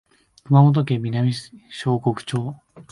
[0.45, 1.31] 熊本県南
[1.69, 2.55] 小国町